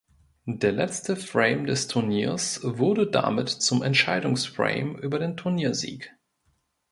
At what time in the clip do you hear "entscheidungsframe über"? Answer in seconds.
3.83-5.19